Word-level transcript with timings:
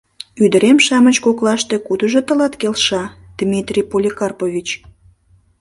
Ӱдырем-шамыч 0.43 1.17
коклаште 1.25 1.75
кудыжо 1.87 2.21
тылат 2.27 2.53
келша, 2.61 3.03
Дмитрий 3.39 3.87
Поликарпович? 3.91 4.67